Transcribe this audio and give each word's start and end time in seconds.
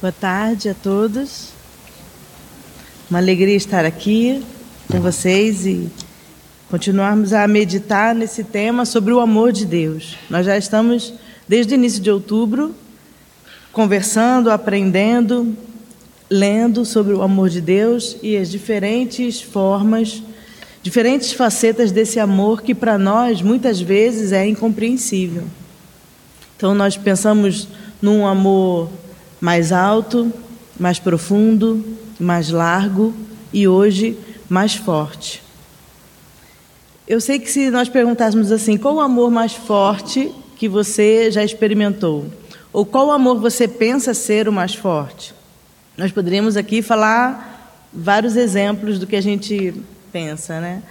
Boa 0.00 0.12
tarde 0.12 0.70
a 0.70 0.72
todos. 0.72 1.48
Uma 3.10 3.18
alegria 3.18 3.54
estar 3.54 3.84
aqui 3.84 4.42
com 4.90 4.98
vocês 4.98 5.66
e 5.66 5.90
continuarmos 6.70 7.34
a 7.34 7.46
meditar 7.46 8.14
nesse 8.14 8.42
tema 8.42 8.86
sobre 8.86 9.12
o 9.12 9.20
amor 9.20 9.52
de 9.52 9.66
Deus. 9.66 10.16
Nós 10.30 10.46
já 10.46 10.56
estamos, 10.56 11.12
desde 11.46 11.74
o 11.74 11.76
início 11.76 12.00
de 12.00 12.10
outubro, 12.10 12.74
conversando, 13.72 14.50
aprendendo, 14.50 15.54
lendo 16.30 16.86
sobre 16.86 17.12
o 17.12 17.20
amor 17.20 17.50
de 17.50 17.60
Deus 17.60 18.16
e 18.22 18.38
as 18.38 18.50
diferentes 18.50 19.42
formas, 19.42 20.22
diferentes 20.82 21.30
facetas 21.34 21.92
desse 21.92 22.18
amor 22.18 22.62
que 22.62 22.74
para 22.74 22.96
nós 22.96 23.42
muitas 23.42 23.78
vezes 23.78 24.32
é 24.32 24.46
incompreensível. 24.46 25.44
Então 26.56 26.74
nós 26.74 26.96
pensamos 26.96 27.68
num 28.00 28.26
amor 28.26 28.88
mais 29.40 29.72
alto, 29.72 30.32
mais 30.78 30.98
profundo, 30.98 31.84
mais 32.18 32.50
largo 32.50 33.14
e 33.52 33.66
hoje 33.66 34.16
mais 34.48 34.74
forte. 34.74 35.42
Eu 37.06 37.20
sei 37.20 37.38
que 37.38 37.50
se 37.50 37.70
nós 37.70 37.88
perguntássemos 37.88 38.52
assim, 38.52 38.76
qual 38.76 38.96
o 38.96 39.00
amor 39.00 39.30
mais 39.30 39.52
forte 39.52 40.30
que 40.56 40.68
você 40.68 41.30
já 41.30 41.42
experimentou? 41.42 42.26
Ou 42.72 42.86
qual 42.86 43.10
amor 43.10 43.40
você 43.40 43.66
pensa 43.66 44.14
ser 44.14 44.48
o 44.48 44.52
mais 44.52 44.74
forte? 44.74 45.34
Nós 45.96 46.12
poderíamos 46.12 46.56
aqui 46.56 46.82
falar 46.82 47.88
vários 47.92 48.36
exemplos 48.36 48.98
do 48.98 49.06
que 49.06 49.16
a 49.16 49.20
gente 49.20 49.74
pensa, 50.12 50.60
né? 50.60 50.82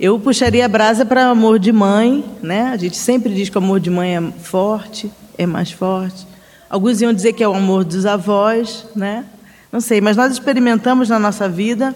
Eu 0.00 0.18
puxaria 0.18 0.64
a 0.64 0.68
brasa 0.68 1.04
para 1.04 1.26
amor 1.26 1.58
de 1.58 1.72
mãe, 1.72 2.24
né? 2.42 2.70
A 2.72 2.76
gente 2.76 2.96
sempre 2.96 3.32
diz 3.34 3.48
que 3.48 3.56
o 3.56 3.62
amor 3.62 3.80
de 3.80 3.90
mãe 3.90 4.16
é 4.16 4.20
forte, 4.42 5.10
é 5.36 5.46
mais 5.46 5.70
forte. 5.70 6.26
Alguns 6.70 7.00
iam 7.00 7.12
dizer 7.12 7.32
que 7.32 7.42
é 7.42 7.48
o 7.48 7.54
amor 7.54 7.82
dos 7.84 8.04
avós, 8.04 8.86
né? 8.94 9.24
Não 9.72 9.80
sei, 9.80 10.00
mas 10.00 10.16
nós 10.16 10.32
experimentamos 10.32 11.08
na 11.08 11.18
nossa 11.18 11.48
vida 11.48 11.94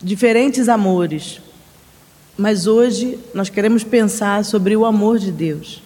diferentes 0.00 0.68
amores. 0.68 1.40
Mas 2.36 2.68
hoje 2.68 3.18
nós 3.34 3.48
queremos 3.48 3.82
pensar 3.82 4.44
sobre 4.44 4.76
o 4.76 4.84
amor 4.84 5.18
de 5.18 5.32
Deus. 5.32 5.82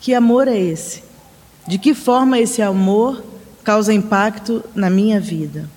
Que 0.00 0.12
amor 0.12 0.48
é 0.48 0.58
esse? 0.58 1.02
De 1.66 1.78
que 1.78 1.94
forma 1.94 2.38
esse 2.38 2.60
amor 2.60 3.24
causa 3.64 3.92
impacto 3.92 4.62
na 4.74 4.90
minha 4.90 5.18
vida? 5.18 5.68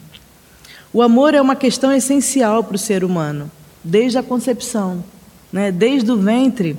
O 0.91 1.01
amor 1.01 1.33
é 1.33 1.41
uma 1.41 1.55
questão 1.55 1.93
essencial 1.93 2.63
para 2.63 2.75
o 2.75 2.79
ser 2.79 3.03
humano, 3.03 3.49
desde 3.81 4.17
a 4.17 4.23
concepção, 4.23 5.03
né? 5.51 5.71
desde 5.71 6.11
o 6.11 6.17
ventre. 6.17 6.75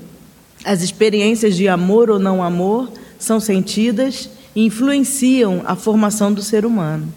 As 0.63 0.83
experiências 0.83 1.57
de 1.57 1.69
amor 1.69 2.11
ou 2.11 2.19
não 2.19 2.43
amor 2.43 2.91
são 3.19 3.41
sentidas 3.41 4.29
influenciam 4.55 5.63
a 5.65 5.77
formação 5.77 6.33
do 6.33 6.43
ser 6.43 6.65
humano. 6.65 7.13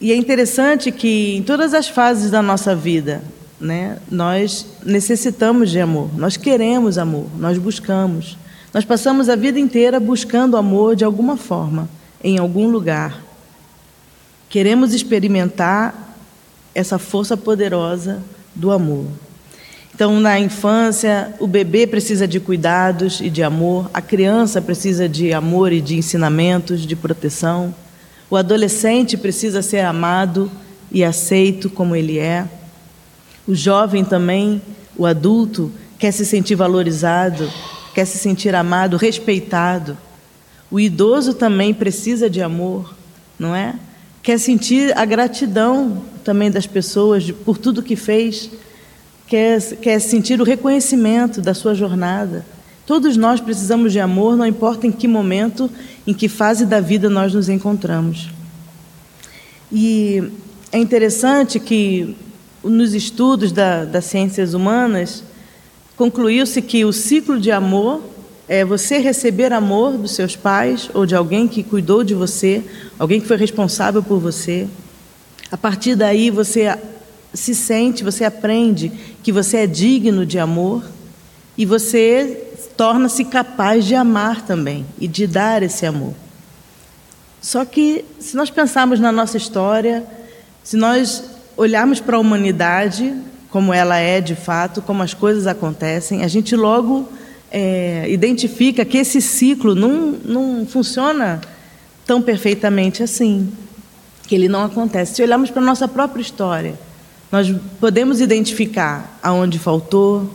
E 0.00 0.12
é 0.12 0.16
interessante 0.16 0.92
que 0.92 1.36
em 1.36 1.42
todas 1.42 1.72
as 1.72 1.88
fases 1.88 2.30
da 2.30 2.42
nossa 2.42 2.74
vida, 2.74 3.22
né, 3.58 3.98
nós 4.10 4.66
necessitamos 4.84 5.70
de 5.70 5.80
amor, 5.80 6.10
nós 6.16 6.36
queremos 6.36 6.98
amor, 6.98 7.26
nós 7.38 7.56
buscamos. 7.58 8.36
Nós 8.74 8.84
passamos 8.84 9.30
a 9.30 9.36
vida 9.36 9.58
inteira 9.58 9.98
buscando 9.98 10.56
amor 10.56 10.94
de 10.94 11.04
alguma 11.04 11.36
forma, 11.36 11.88
em 12.22 12.36
algum 12.36 12.68
lugar. 12.68 13.22
Queremos 14.50 14.92
experimentar 14.92 16.14
essa 16.74 16.98
força 16.98 17.38
poderosa 17.38 18.22
do 18.54 18.70
amor. 18.70 19.06
Então, 19.96 20.20
na 20.20 20.38
infância, 20.38 21.34
o 21.40 21.46
bebê 21.46 21.86
precisa 21.86 22.28
de 22.28 22.38
cuidados 22.38 23.18
e 23.22 23.30
de 23.30 23.42
amor, 23.42 23.90
a 23.94 24.02
criança 24.02 24.60
precisa 24.60 25.08
de 25.08 25.32
amor 25.32 25.72
e 25.72 25.80
de 25.80 25.96
ensinamentos, 25.96 26.82
de 26.82 26.94
proteção. 26.94 27.74
O 28.28 28.36
adolescente 28.36 29.16
precisa 29.16 29.62
ser 29.62 29.80
amado 29.80 30.52
e 30.92 31.02
aceito 31.02 31.70
como 31.70 31.96
ele 31.96 32.18
é. 32.18 32.46
O 33.48 33.54
jovem 33.54 34.04
também, 34.04 34.60
o 34.98 35.06
adulto, 35.06 35.72
quer 35.98 36.12
se 36.12 36.26
sentir 36.26 36.56
valorizado, 36.56 37.50
quer 37.94 38.04
se 38.04 38.18
sentir 38.18 38.54
amado, 38.54 38.98
respeitado. 38.98 39.96
O 40.70 40.78
idoso 40.78 41.32
também 41.32 41.72
precisa 41.72 42.28
de 42.28 42.42
amor, 42.42 42.94
não 43.38 43.56
é? 43.56 43.74
Quer 44.22 44.38
sentir 44.38 44.94
a 44.94 45.06
gratidão 45.06 46.02
também 46.22 46.50
das 46.50 46.66
pessoas 46.66 47.30
por 47.30 47.56
tudo 47.56 47.82
que 47.82 47.96
fez, 47.96 48.50
quer, 49.26 49.60
quer 49.76 50.00
sentir 50.00 50.40
o 50.40 50.44
reconhecimento 50.44 51.40
da 51.40 51.54
sua 51.54 51.74
jornada. 51.74 52.44
Todos 52.86 53.16
nós 53.16 53.40
precisamos 53.40 53.92
de 53.92 53.98
amor, 53.98 54.36
não 54.36 54.46
importa 54.46 54.86
em 54.86 54.92
que 54.92 55.08
momento, 55.08 55.68
em 56.06 56.14
que 56.14 56.28
fase 56.28 56.64
da 56.64 56.80
vida 56.80 57.10
nós 57.10 57.34
nos 57.34 57.48
encontramos. 57.48 58.30
E 59.72 60.22
é 60.70 60.78
interessante 60.78 61.58
que 61.58 62.16
nos 62.62 62.94
estudos 62.94 63.50
da, 63.50 63.84
das 63.84 64.04
ciências 64.04 64.54
humanas 64.54 65.24
concluiu-se 65.96 66.62
que 66.62 66.84
o 66.84 66.92
ciclo 66.92 67.40
de 67.40 67.50
amor 67.50 68.02
é 68.48 68.64
você 68.64 68.98
receber 68.98 69.52
amor 69.52 69.94
dos 69.98 70.12
seus 70.12 70.36
pais 70.36 70.88
ou 70.94 71.04
de 71.04 71.16
alguém 71.16 71.48
que 71.48 71.64
cuidou 71.64 72.04
de 72.04 72.14
você, 72.14 72.62
alguém 72.98 73.20
que 73.20 73.26
foi 73.26 73.36
responsável 73.36 74.02
por 74.02 74.20
você. 74.20 74.68
A 75.50 75.56
partir 75.56 75.96
daí 75.96 76.30
você 76.30 76.76
se 77.36 77.54
sente, 77.54 78.02
você 78.02 78.24
aprende 78.24 78.90
que 79.22 79.30
você 79.30 79.58
é 79.58 79.66
digno 79.66 80.24
de 80.24 80.38
amor 80.38 80.82
e 81.56 81.64
você 81.64 82.42
torna-se 82.76 83.24
capaz 83.24 83.84
de 83.84 83.94
amar 83.94 84.42
também 84.42 84.84
e 84.98 85.06
de 85.06 85.26
dar 85.26 85.62
esse 85.62 85.86
amor. 85.86 86.14
Só 87.40 87.64
que, 87.64 88.04
se 88.18 88.36
nós 88.36 88.50
pensarmos 88.50 88.98
na 88.98 89.12
nossa 89.12 89.36
história, 89.36 90.04
se 90.64 90.76
nós 90.76 91.24
olharmos 91.56 92.00
para 92.00 92.16
a 92.16 92.18
humanidade, 92.18 93.14
como 93.50 93.72
ela 93.72 93.98
é 93.98 94.20
de 94.20 94.34
fato, 94.34 94.82
como 94.82 95.02
as 95.02 95.14
coisas 95.14 95.46
acontecem, 95.46 96.24
a 96.24 96.28
gente 96.28 96.56
logo 96.56 97.08
é, 97.50 98.06
identifica 98.08 98.84
que 98.84 98.98
esse 98.98 99.22
ciclo 99.22 99.74
não, 99.74 100.12
não 100.24 100.66
funciona 100.66 101.40
tão 102.04 102.20
perfeitamente 102.20 103.02
assim, 103.02 103.52
que 104.26 104.34
ele 104.34 104.48
não 104.48 104.64
acontece. 104.64 105.14
Se 105.14 105.22
olharmos 105.22 105.50
para 105.50 105.62
a 105.62 105.64
nossa 105.64 105.86
própria 105.86 106.20
história, 106.20 106.74
nós 107.30 107.52
podemos 107.80 108.20
identificar 108.20 109.18
aonde 109.22 109.58
faltou, 109.58 110.30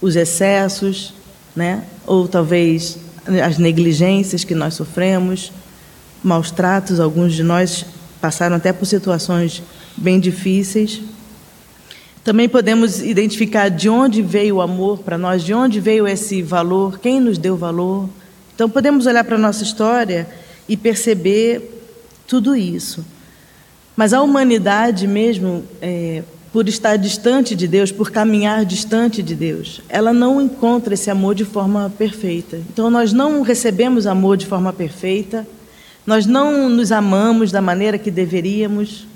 os 0.00 0.16
excessos, 0.16 1.12
né? 1.54 1.84
ou 2.06 2.26
talvez 2.26 2.98
as 3.44 3.58
negligências 3.58 4.44
que 4.44 4.54
nós 4.54 4.74
sofremos, 4.74 5.52
maus 6.22 6.50
tratos, 6.50 7.00
alguns 7.00 7.34
de 7.34 7.42
nós 7.42 7.84
passaram 8.20 8.56
até 8.56 8.72
por 8.72 8.86
situações 8.86 9.62
bem 9.96 10.18
difíceis. 10.18 11.02
Também 12.24 12.48
podemos 12.48 13.00
identificar 13.00 13.68
de 13.68 13.88
onde 13.88 14.22
veio 14.22 14.56
o 14.56 14.60
amor 14.60 14.98
para 14.98 15.16
nós, 15.16 15.42
de 15.42 15.54
onde 15.54 15.80
veio 15.80 16.06
esse 16.06 16.42
valor, 16.42 16.98
quem 16.98 17.20
nos 17.20 17.38
deu 17.38 17.56
valor. 17.56 18.08
Então 18.54 18.68
podemos 18.68 19.06
olhar 19.06 19.24
para 19.24 19.36
a 19.36 19.38
nossa 19.38 19.62
história 19.62 20.28
e 20.68 20.76
perceber 20.76 21.82
tudo 22.26 22.54
isso. 22.54 23.04
Mas 23.96 24.12
a 24.12 24.22
humanidade 24.22 25.06
mesmo, 25.06 25.64
é, 25.80 26.22
por 26.52 26.68
estar 26.68 26.96
distante 26.96 27.54
de 27.54 27.68
Deus, 27.68 27.92
por 27.92 28.10
caminhar 28.10 28.64
distante 28.64 29.22
de 29.22 29.34
Deus, 29.34 29.80
ela 29.88 30.12
não 30.12 30.40
encontra 30.40 30.94
esse 30.94 31.10
amor 31.10 31.34
de 31.34 31.44
forma 31.44 31.92
perfeita. 31.96 32.56
Então 32.72 32.90
nós 32.90 33.12
não 33.12 33.42
recebemos 33.42 34.06
amor 34.06 34.36
de 34.36 34.46
forma 34.46 34.72
perfeita, 34.72 35.46
nós 36.06 36.26
não 36.26 36.68
nos 36.68 36.90
amamos 36.90 37.52
da 37.52 37.60
maneira 37.60 37.98
que 37.98 38.10
deveríamos. 38.10 39.06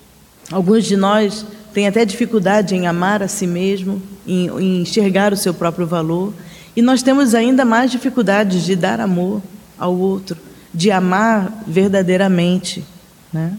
Alguns 0.50 0.84
de 0.84 0.96
nós 0.96 1.44
têm 1.72 1.88
até 1.88 2.04
dificuldade 2.04 2.74
em 2.74 2.86
amar 2.86 3.22
a 3.22 3.28
si 3.28 3.46
mesmo, 3.46 4.00
em, 4.26 4.48
em 4.60 4.82
enxergar 4.82 5.32
o 5.32 5.36
seu 5.36 5.52
próprio 5.52 5.86
valor. 5.86 6.32
E 6.76 6.82
nós 6.82 7.02
temos 7.02 7.34
ainda 7.34 7.64
mais 7.64 7.90
dificuldades 7.90 8.64
de 8.64 8.76
dar 8.76 9.00
amor 9.00 9.40
ao 9.78 9.94
outro, 9.96 10.36
de 10.72 10.90
amar 10.90 11.64
verdadeiramente. 11.66 12.84
Né? 13.32 13.56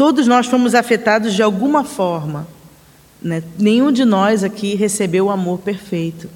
Todos 0.00 0.26
nós 0.26 0.46
fomos 0.46 0.74
afetados 0.74 1.34
de 1.34 1.42
alguma 1.42 1.84
forma 1.84 2.46
né? 3.22 3.42
Nenhum 3.58 3.92
de 3.92 4.04
nós 4.04 4.42
aqui 4.42 4.74
recebeu 4.74 5.26
o 5.26 5.30
amor 5.30 5.58
perfeito. 5.58 6.28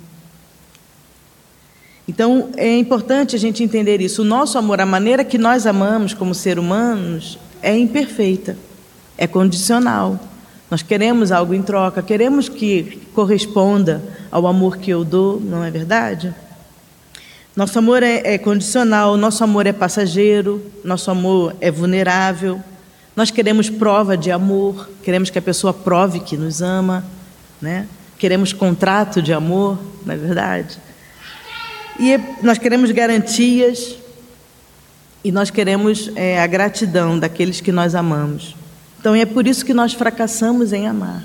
Então 2.07 2.51
é 2.57 2.77
importante 2.77 3.35
a 3.35 3.39
gente 3.39 3.63
entender 3.63 4.01
isso. 4.01 4.21
O 4.21 4.25
nosso 4.25 4.59
amor, 4.59 4.81
a 4.81 4.87
maneira 4.87 5.25
que 5.25 5.39
nós 5.39 5.67
amamos 5.67 6.13
como 6.13 6.35
ser 6.35 6.59
humanos, 6.59 7.39
é 7.63 7.75
imperfeita, 7.77 8.57
é 9.17 9.27
condicional. 9.27 10.21
Nós 10.71 10.83
queremos 10.83 11.33
algo 11.33 11.55
em 11.55 11.63
troca, 11.63 12.03
queremos 12.03 12.49
que 12.49 13.01
corresponda 13.15 14.03
ao 14.31 14.47
amor 14.47 14.77
que 14.77 14.91
eu 14.91 15.05
dou, 15.05 15.41
não 15.41 15.65
é 15.65 15.71
verdade? 15.71 16.35
Nosso 17.57 17.79
amor 17.79 18.03
é, 18.03 18.35
é 18.35 18.37
condicional, 18.37 19.17
nosso 19.17 19.43
amor 19.43 19.67
é 19.67 19.73
passageiro, 19.73 20.63
nosso 20.85 21.11
amor 21.11 21.57
é 21.61 21.71
vulnerável. 21.71 22.61
Nós 23.17 23.31
queremos 23.31 23.71
prova 23.71 24.17
de 24.17 24.31
amor, 24.31 24.89
queremos 25.03 25.31
que 25.31 25.39
a 25.39 25.43
pessoa 25.43 25.73
prove 25.73 26.21
que 26.21 26.37
nos 26.37 26.61
ama, 26.61 27.05
né? 27.61 27.87
Queremos 28.19 28.53
contrato 28.53 29.23
de 29.23 29.33
amor, 29.33 29.79
não 30.05 30.15
é 30.15 30.17
verdade? 30.17 30.79
E 31.99 32.19
nós 32.43 32.59
queremos 32.59 32.91
garantias. 32.91 33.97
e 35.23 35.33
nós 35.33 35.49
queremos 35.51 36.11
é, 36.17 36.39
a 36.39 36.47
gratidão 36.47 37.19
daqueles 37.19 37.61
que 37.61 37.73
nós 37.73 37.95
amamos. 37.95 38.55
Então 39.01 39.15
é 39.15 39.25
por 39.25 39.47
isso 39.47 39.65
que 39.65 39.73
nós 39.73 39.95
fracassamos 39.95 40.73
em 40.73 40.87
amar. 40.87 41.25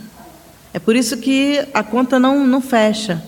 É 0.73 0.79
por 0.79 0.95
isso 0.95 1.17
que 1.17 1.67
a 1.73 1.83
conta 1.83 2.19
não, 2.19 2.45
não 2.45 2.61
fecha. 2.61 3.21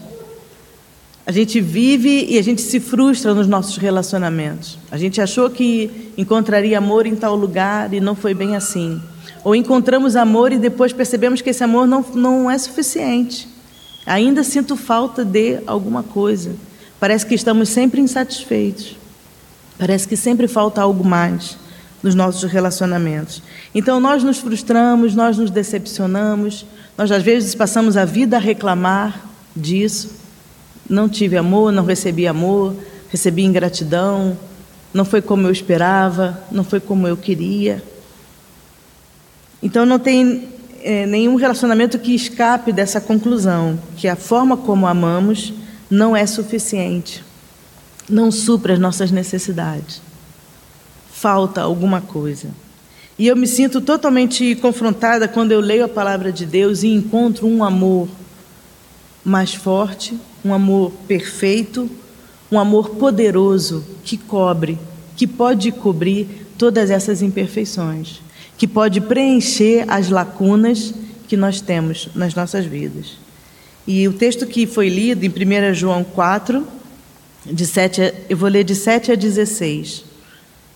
A 1.25 1.31
gente 1.31 1.61
vive 1.61 2.25
e 2.29 2.37
a 2.37 2.41
gente 2.41 2.61
se 2.61 2.79
frustra 2.79 3.33
nos 3.33 3.47
nossos 3.47 3.77
relacionamentos. 3.77 4.77
A 4.89 4.97
gente 4.97 5.21
achou 5.21 5.49
que 5.49 6.11
encontraria 6.17 6.77
amor 6.77 7.05
em 7.05 7.15
tal 7.15 7.35
lugar 7.35 7.93
e 7.93 7.99
não 7.99 8.15
foi 8.15 8.33
bem 8.33 8.55
assim. 8.55 8.99
Ou 9.43 9.55
encontramos 9.55 10.15
amor 10.15 10.51
e 10.51 10.57
depois 10.57 10.91
percebemos 10.91 11.41
que 11.41 11.51
esse 11.51 11.63
amor 11.63 11.87
não, 11.87 12.03
não 12.13 12.49
é 12.49 12.57
suficiente. 12.57 13.47
Ainda 14.05 14.43
sinto 14.43 14.75
falta 14.75 15.23
de 15.23 15.59
alguma 15.67 16.01
coisa. 16.01 16.55
Parece 16.99 17.25
que 17.25 17.35
estamos 17.35 17.69
sempre 17.69 18.01
insatisfeitos. 18.01 18.95
Parece 19.77 20.07
que 20.07 20.15
sempre 20.15 20.47
falta 20.47 20.81
algo 20.81 21.03
mais 21.03 21.57
nos 22.01 22.15
nossos 22.15 22.51
relacionamentos. 22.51 23.43
Então 23.73 23.99
nós 23.99 24.23
nos 24.23 24.39
frustramos, 24.39 25.15
nós 25.15 25.37
nos 25.37 25.51
decepcionamos, 25.51 26.65
nós 26.97 27.11
às 27.11 27.21
vezes 27.21 27.53
passamos 27.53 27.95
a 27.95 28.05
vida 28.05 28.37
a 28.37 28.39
reclamar 28.39 29.23
disso. 29.55 30.20
Não 30.91 31.09
tive 31.09 31.37
amor, 31.37 31.71
não 31.71 31.83
recebi 31.83 32.27
amor, 32.27 32.75
recebi 33.09 33.43
ingratidão, 33.43 34.37
não 34.93 35.03
foi 35.03 35.21
como 35.21 35.47
eu 35.47 35.51
esperava, 35.51 36.39
não 36.51 36.63
foi 36.63 36.79
como 36.79 37.07
eu 37.07 37.17
queria. 37.17 37.83
Então 39.63 39.85
não 39.85 39.97
tem 39.97 40.49
é, 40.83 41.07
nenhum 41.07 41.35
relacionamento 41.35 41.97
que 41.97 42.13
escape 42.13 42.71
dessa 42.71 43.01
conclusão, 43.01 43.79
que 43.97 44.07
a 44.07 44.15
forma 44.15 44.55
como 44.55 44.85
amamos 44.85 45.53
não 45.89 46.15
é 46.15 46.27
suficiente 46.27 47.23
não 48.11 48.29
supre 48.31 48.73
as 48.73 48.79
nossas 48.79 49.09
necessidades. 49.09 50.01
Falta 51.11 51.61
alguma 51.61 52.01
coisa. 52.01 52.49
E 53.17 53.27
eu 53.27 53.35
me 53.35 53.47
sinto 53.47 53.79
totalmente 53.79 54.55
confrontada 54.55 55.27
quando 55.27 55.51
eu 55.51 55.59
leio 55.59 55.85
a 55.85 55.89
palavra 55.89 56.31
de 56.31 56.45
Deus 56.45 56.83
e 56.83 56.87
encontro 56.87 57.47
um 57.47 57.63
amor 57.63 58.07
mais 59.23 59.53
forte, 59.53 60.19
um 60.43 60.53
amor 60.53 60.91
perfeito, 61.07 61.89
um 62.51 62.59
amor 62.59 62.89
poderoso 62.91 63.83
que 64.03 64.17
cobre, 64.17 64.77
que 65.15 65.25
pode 65.25 65.71
cobrir 65.71 66.27
todas 66.57 66.89
essas 66.89 67.21
imperfeições, 67.21 68.21
que 68.57 68.67
pode 68.67 69.01
preencher 69.01 69.85
as 69.87 70.09
lacunas 70.09 70.93
que 71.27 71.37
nós 71.37 71.61
temos 71.61 72.09
nas 72.13 72.35
nossas 72.35 72.65
vidas. 72.65 73.17
E 73.87 74.07
o 74.07 74.13
texto 74.13 74.45
que 74.45 74.67
foi 74.67 74.89
lido 74.89 75.23
em 75.25 75.29
1 75.29 75.73
João 75.73 76.03
4, 76.03 76.67
de 77.45 77.65
7 77.65 78.01
a, 78.01 78.13
eu 78.29 78.37
vou 78.37 78.49
ler 78.49 78.63
de 78.63 78.75
7 78.75 79.11
a 79.11 79.15
16. 79.15 80.03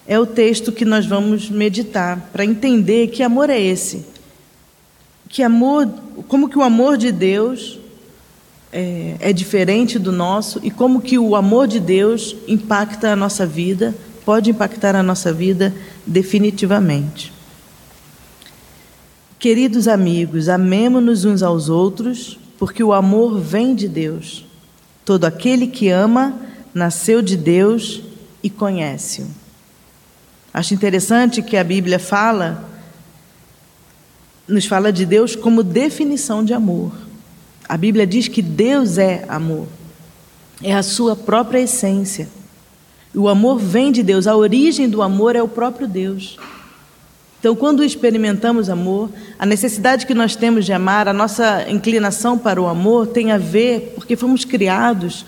É 0.07 0.19
o 0.19 0.25
texto 0.25 0.71
que 0.71 0.85
nós 0.85 1.06
vamos 1.06 1.50
meditar 1.50 2.29
para 2.31 2.45
entender 2.45 3.07
que 3.07 3.21
amor 3.21 3.50
é 3.50 3.59
esse. 3.59 4.06
Que 5.29 5.44
amor, 5.44 5.88
como 6.27 6.50
que 6.50 6.57
o 6.57 6.63
amor 6.63 6.97
de 6.97 7.12
Deus 7.12 7.79
é, 8.77 9.16
é 9.22 9.31
diferente 9.31 9.98
do 9.98 10.12
nosso 10.12 10.60
e 10.62 10.69
como 10.69 11.01
que 11.01 11.18
o 11.18 11.33
amor 11.33 11.66
de 11.66 11.80
Deus 11.80 12.36
impacta 12.45 13.13
a 13.13 13.16
nossa 13.16 13.45
vida, 13.45 13.95
pode 14.25 14.50
impactar 14.50 14.98
a 14.98 15.01
nossa 15.01 15.31
vida 15.31 15.74
definitivamente. 16.06 17.31
Queridos 19.39 19.88
amigos, 19.88 20.50
amemo-nos 20.50 21.24
uns 21.24 21.42
aos 21.42 21.69
outros, 21.69 22.38
porque 22.57 22.83
o 22.83 22.92
amor 22.92 23.39
vem 23.39 23.74
de 23.74 23.88
Deus. 23.88 24.45
Todo 25.06 25.24
aquele 25.24 25.68
que 25.68 25.88
ama 25.88 26.38
nasceu 26.74 27.22
de 27.22 27.38
Deus 27.38 28.01
e 28.44 28.50
conhece-o. 28.50 29.27
Acho 30.54 30.74
interessante 30.74 31.42
que 31.42 31.56
a 31.56 31.63
Bíblia 31.63 32.00
fala, 32.00 32.69
nos 34.45 34.66
fala 34.66 34.92
de 34.92 35.06
Deus 35.06 35.33
como 35.33 35.63
definição 35.63 36.44
de 36.44 36.54
amor. 36.54 37.05
A 37.67 37.77
Bíblia 37.77 38.06
diz 38.06 38.27
que 38.27 38.41
Deus 38.41 38.97
é 38.97 39.25
amor, 39.27 39.67
é 40.62 40.73
a 40.73 40.83
sua 40.83 41.15
própria 41.15 41.59
essência. 41.59 42.27
O 43.13 43.27
amor 43.27 43.57
vem 43.59 43.91
de 43.91 44.03
Deus, 44.03 44.27
a 44.27 44.35
origem 44.35 44.89
do 44.89 45.01
amor 45.01 45.35
é 45.35 45.41
o 45.41 45.47
próprio 45.47 45.88
Deus. 45.88 46.38
Então, 47.39 47.56
quando 47.56 47.83
experimentamos 47.83 48.69
amor, 48.69 49.09
a 49.38 49.45
necessidade 49.45 50.06
que 50.06 50.13
nós 50.13 50.35
temos 50.35 50.65
de 50.65 50.73
amar, 50.73 51.07
a 51.07 51.13
nossa 51.13 51.69
inclinação 51.69 52.38
para 52.38 52.62
o 52.62 52.67
amor 52.67 53.07
tem 53.07 53.31
a 53.31 53.38
ver 53.38 53.94
porque 53.95 54.15
fomos 54.15 54.44
criados 54.44 55.25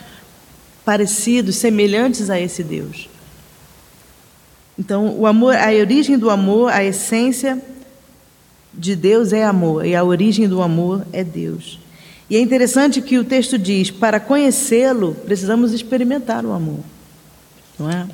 parecidos, 0.84 1.58
semelhantes 1.58 2.30
a 2.30 2.40
esse 2.40 2.64
Deus. 2.64 3.08
Então, 4.80 5.16
o 5.18 5.26
amor, 5.26 5.56
a 5.56 5.70
origem 5.72 6.18
do 6.18 6.30
amor, 6.30 6.72
a 6.72 6.84
essência 6.84 7.62
de 8.74 8.96
Deus 8.96 9.34
é 9.34 9.44
amor, 9.44 9.86
e 9.86 9.96
a 9.96 10.04
origem 10.04 10.48
do 10.48 10.62
amor 10.62 11.06
é 11.12 11.24
Deus. 11.24 11.80
E 12.30 12.36
é 12.36 12.40
interessante 12.40 13.02
que 13.02 13.18
o 13.18 13.24
texto 13.24 13.58
diz: 13.58 13.90
para 13.90 14.20
conhecê-lo, 14.20 15.16
precisamos 15.26 15.74
experimentar 15.74 16.46
o 16.46 16.52
amor. 16.52 16.80
Não 17.80 17.90
é? 17.90 18.08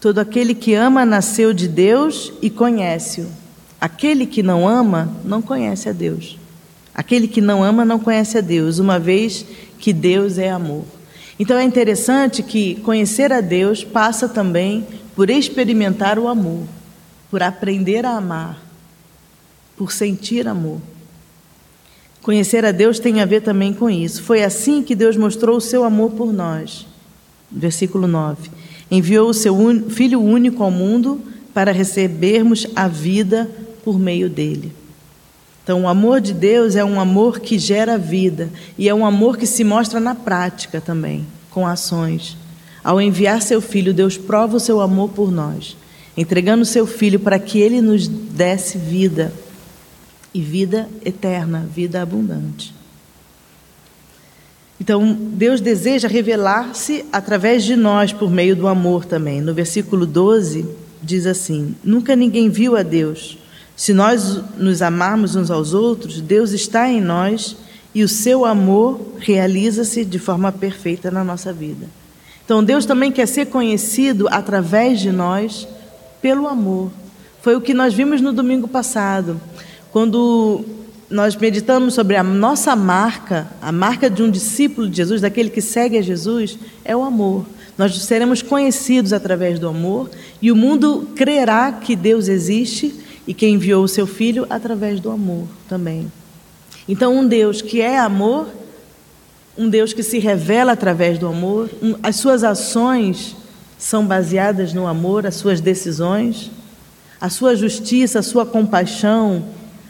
Todo 0.00 0.18
aquele 0.18 0.54
que 0.54 0.74
ama 0.74 1.04
nasceu 1.04 1.52
de 1.54 1.66
Deus 1.66 2.32
e 2.42 2.50
conhece-o. 2.50 3.26
Aquele 3.80 4.26
que 4.26 4.42
não 4.42 4.68
ama 4.68 5.10
não 5.24 5.40
conhece 5.40 5.88
a 5.88 5.92
Deus. 5.92 6.38
Aquele 6.94 7.26
que 7.26 7.40
não 7.40 7.64
ama 7.64 7.84
não 7.84 7.98
conhece 7.98 8.38
a 8.38 8.40
Deus, 8.40 8.78
uma 8.78 8.98
vez 8.98 9.44
que 9.78 9.92
Deus 9.92 10.38
é 10.38 10.50
amor. 10.50 10.84
Então 11.38 11.58
é 11.58 11.64
interessante 11.64 12.42
que 12.42 12.76
conhecer 12.76 13.32
a 13.32 13.40
Deus 13.40 13.82
passa 13.82 14.28
também 14.28 14.86
por 15.16 15.28
experimentar 15.28 16.18
o 16.18 16.28
amor, 16.28 16.62
por 17.30 17.42
aprender 17.42 18.06
a 18.06 18.16
amar, 18.16 18.62
por 19.76 19.90
sentir 19.90 20.46
amor. 20.46 20.80
Conhecer 22.24 22.64
a 22.64 22.72
Deus 22.72 22.98
tem 22.98 23.20
a 23.20 23.26
ver 23.26 23.42
também 23.42 23.74
com 23.74 23.90
isso. 23.90 24.22
Foi 24.22 24.42
assim 24.42 24.82
que 24.82 24.94
Deus 24.94 25.14
mostrou 25.14 25.58
o 25.58 25.60
seu 25.60 25.84
amor 25.84 26.12
por 26.12 26.32
nós. 26.32 26.86
Versículo 27.52 28.06
9. 28.06 28.50
Enviou 28.90 29.28
o 29.28 29.34
seu 29.34 29.54
Filho 29.90 30.22
único 30.22 30.62
ao 30.62 30.70
mundo 30.70 31.20
para 31.52 31.70
recebermos 31.70 32.66
a 32.74 32.88
vida 32.88 33.50
por 33.84 33.98
meio 33.98 34.30
dele. 34.30 34.72
Então, 35.62 35.82
o 35.82 35.88
amor 35.88 36.18
de 36.18 36.32
Deus 36.32 36.76
é 36.76 36.82
um 36.82 36.98
amor 36.98 37.40
que 37.40 37.58
gera 37.58 37.98
vida 37.98 38.48
e 38.78 38.88
é 38.88 38.94
um 38.94 39.04
amor 39.04 39.36
que 39.36 39.46
se 39.46 39.62
mostra 39.62 40.00
na 40.00 40.14
prática 40.14 40.80
também, 40.80 41.26
com 41.50 41.66
ações. 41.66 42.38
Ao 42.82 43.02
enviar 43.02 43.42
seu 43.42 43.60
filho, 43.60 43.92
Deus 43.92 44.16
prova 44.16 44.56
o 44.56 44.60
seu 44.60 44.80
amor 44.80 45.10
por 45.10 45.30
nós, 45.30 45.76
entregando 46.16 46.64
seu 46.64 46.86
filho 46.86 47.20
para 47.20 47.38
que 47.38 47.58
ele 47.58 47.82
nos 47.82 48.08
desse 48.08 48.78
vida 48.78 49.30
e 50.34 50.40
vida 50.40 50.88
eterna, 51.04 51.66
vida 51.72 52.02
abundante. 52.02 52.74
Então, 54.80 55.16
Deus 55.16 55.60
deseja 55.60 56.08
revelar-se 56.08 57.06
através 57.12 57.62
de 57.62 57.76
nós 57.76 58.12
por 58.12 58.30
meio 58.30 58.56
do 58.56 58.66
amor 58.66 59.04
também. 59.04 59.40
No 59.40 59.54
versículo 59.54 60.04
12, 60.04 60.66
diz 61.00 61.26
assim: 61.26 61.76
Nunca 61.82 62.16
ninguém 62.16 62.50
viu 62.50 62.76
a 62.76 62.82
Deus. 62.82 63.38
Se 63.76 63.92
nós 63.92 64.40
nos 64.58 64.82
amarmos 64.82 65.36
uns 65.36 65.50
aos 65.50 65.72
outros, 65.72 66.20
Deus 66.20 66.50
está 66.50 66.88
em 66.88 67.00
nós 67.00 67.56
e 67.94 68.02
o 68.02 68.08
seu 68.08 68.44
amor 68.44 69.14
realiza-se 69.18 70.04
de 70.04 70.18
forma 70.18 70.50
perfeita 70.50 71.10
na 71.10 71.24
nossa 71.24 71.52
vida. 71.52 71.86
Então, 72.44 72.62
Deus 72.62 72.84
também 72.84 73.10
quer 73.10 73.26
ser 73.26 73.46
conhecido 73.46 74.28
através 74.28 75.00
de 75.00 75.10
nós 75.10 75.66
pelo 76.20 76.46
amor. 76.46 76.90
Foi 77.40 77.56
o 77.56 77.60
que 77.60 77.72
nós 77.72 77.94
vimos 77.94 78.20
no 78.20 78.32
domingo 78.32 78.66
passado, 78.66 79.40
quando 79.94 80.64
nós 81.08 81.36
meditamos 81.36 81.94
sobre 81.94 82.16
a 82.16 82.22
nossa 82.24 82.74
marca, 82.74 83.46
a 83.62 83.70
marca 83.70 84.10
de 84.10 84.24
um 84.24 84.28
discípulo 84.28 84.90
de 84.90 84.96
Jesus, 84.96 85.20
daquele 85.20 85.48
que 85.48 85.60
segue 85.60 85.96
a 85.96 86.02
Jesus, 86.02 86.58
é 86.84 86.96
o 86.96 87.04
amor. 87.04 87.46
Nós 87.78 87.96
seremos 88.02 88.42
conhecidos 88.42 89.12
através 89.12 89.60
do 89.60 89.68
amor 89.68 90.10
e 90.42 90.50
o 90.50 90.56
mundo 90.56 91.10
crerá 91.14 91.70
que 91.70 91.94
Deus 91.94 92.26
existe 92.26 92.92
e 93.24 93.32
que 93.32 93.46
enviou 93.46 93.84
o 93.84 93.88
seu 93.88 94.04
filho 94.04 94.44
através 94.50 94.98
do 94.98 95.12
amor 95.12 95.46
também. 95.68 96.10
Então, 96.88 97.16
um 97.16 97.24
Deus 97.24 97.62
que 97.62 97.80
é 97.80 97.96
amor, 97.96 98.48
um 99.56 99.68
Deus 99.68 99.92
que 99.92 100.02
se 100.02 100.18
revela 100.18 100.72
através 100.72 101.20
do 101.20 101.28
amor, 101.28 101.70
um, 101.80 101.94
as 102.02 102.16
suas 102.16 102.42
ações 102.42 103.36
são 103.78 104.04
baseadas 104.04 104.72
no 104.72 104.88
amor, 104.88 105.24
as 105.24 105.36
suas 105.36 105.60
decisões, 105.60 106.50
a 107.20 107.30
sua 107.30 107.54
justiça, 107.54 108.18
a 108.18 108.22
sua 108.24 108.44
compaixão, 108.44 109.44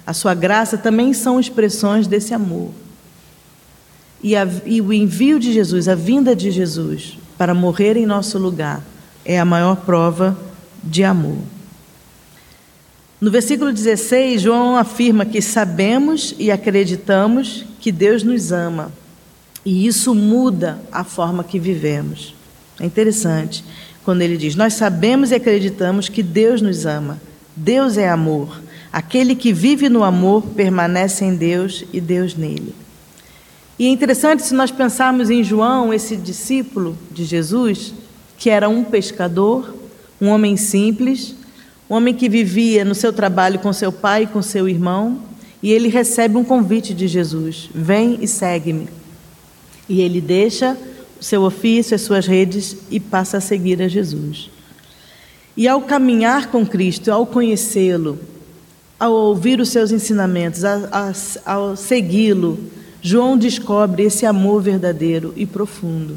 a 0.07 0.13
sua 0.13 0.35
graça 0.35 0.77
também 0.77 1.13
são 1.13 1.41
expressões 1.41 2.07
desse 2.07 2.35
amor. 2.35 2.71
E, 4.23 4.35
a, 4.37 4.49
e 4.65 4.81
o 4.81 4.93
envio 4.93 5.39
de 5.39 5.53
Jesus, 5.53 5.89
a 5.89 5.95
vinda 5.95 6.35
de 6.35 6.51
Jesus 6.51 7.19
para 7.37 7.55
morrer 7.55 7.97
em 7.97 8.07
nosso 8.07 8.39
lugar, 8.39 8.83
é 9.25 9.39
a 9.39 9.45
maior 9.45 9.77
prova 9.77 10.39
de 10.83 11.03
amor. 11.05 11.39
No 13.21 13.31
versículo 13.31 13.73
16, 13.73 14.43
João 14.43 14.77
afirma 14.77 15.25
que 15.25 15.41
sabemos 15.41 16.35
e 16.39 16.51
acreditamos 16.51 17.65
que 17.81 17.91
Deus 17.91 18.23
nos 18.23 18.53
ama, 18.53 18.93
e 19.65 19.87
isso 19.87 20.15
muda 20.15 20.79
a 20.93 21.05
forma 21.05 21.43
que 21.43 21.59
vivemos. 21.59 22.35
É 22.79 22.87
interessante. 22.87 23.65
quando 24.05 24.23
ele 24.23 24.37
diz: 24.37 24.55
Nós 24.55 24.75
sabemos 24.75 25.31
e 25.31 25.35
acreditamos 25.35 26.09
que 26.09 26.23
Deus 26.23 26.61
nos 26.61 26.85
ama. 26.85 27.21
Deus 27.57 27.97
é 27.97 28.09
amor. 28.09 28.61
Aquele 28.95 29.35
que 29.35 29.53
vive 29.53 29.89
no 29.89 30.05
amor 30.05 30.41
permanece 30.55 31.25
em 31.25 31.35
Deus 31.35 31.85
e 31.93 32.01
Deus 32.01 32.37
nele. 32.37 32.73
E 33.77 33.87
é 33.87 33.89
interessante 33.89 34.45
se 34.45 34.55
nós 34.55 34.71
pensarmos 34.71 35.31
em 35.31 35.43
João, 35.43 35.93
esse 35.93 36.17
discípulo 36.17 36.97
de 37.11 37.25
Jesus, 37.25 37.93
que 38.39 38.49
era 38.49 38.69
um 38.69 38.85
pescador, 38.85 39.75
um 40.21 40.29
homem 40.29 40.57
simples, 40.57 41.35
um 41.91 41.95
homem 41.97 42.15
que 42.15 42.29
vivia 42.29 42.85
no 42.85 42.95
seu 42.95 43.13
trabalho 43.13 43.59
com 43.59 43.73
seu 43.73 43.91
pai 43.91 44.23
e 44.23 44.27
com 44.29 44.41
seu 44.41 44.69
irmão, 44.69 45.23
e 45.61 45.73
ele 45.73 45.89
recebe 45.89 46.37
um 46.37 46.45
convite 46.45 46.95
de 46.95 47.09
Jesus: 47.09 47.69
Vem 47.75 48.19
e 48.21 48.29
segue-me. 48.29 48.87
E 49.89 50.03
ele 50.03 50.21
deixa 50.21 50.79
o 51.21 51.25
seu 51.25 51.43
ofício, 51.43 51.97
as 51.97 52.03
suas 52.03 52.29
redes 52.29 52.77
e 52.93 53.01
passa 53.01 53.39
a 53.39 53.41
seguir 53.41 53.83
a 53.83 53.89
Jesus. 53.89 54.49
E 55.57 55.67
ao 55.67 55.81
caminhar 55.81 56.49
com 56.49 56.65
Cristo, 56.65 57.11
ao 57.11 57.27
conhecê-lo, 57.27 58.21
ao 59.05 59.13
ouvir 59.13 59.61
os 59.61 59.69
seus 59.69 59.93
ensinamentos, 59.93 60.63
ao 61.45 61.77
segui-lo, 61.77 62.59
João 63.03 63.37
descobre 63.37 64.05
esse 64.05 64.25
amor 64.25 64.63
verdadeiro 64.63 65.35
e 65.37 65.45
profundo. 65.45 66.17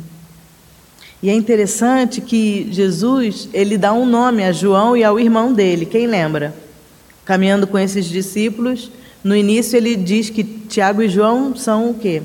E 1.21 1.29
é 1.29 1.33
interessante 1.33 2.21
que 2.21 2.69
Jesus, 2.71 3.49
ele 3.51 3.77
dá 3.77 3.91
um 3.91 4.05
nome 4.05 4.41
a 4.41 4.53
João 4.53 4.95
e 4.95 5.03
ao 5.03 5.19
irmão 5.19 5.51
dele, 5.51 5.85
quem 5.85 6.07
lembra? 6.07 6.55
Caminhando 7.25 7.67
com 7.67 7.77
esses 7.77 8.05
discípulos, 8.05 8.89
no 9.21 9.35
início 9.35 9.75
ele 9.75 9.93
diz 9.93 10.29
que 10.29 10.45
Tiago 10.45 11.01
e 11.01 11.09
João 11.09 11.53
são 11.57 11.89
o 11.89 11.93
quê? 11.93 12.21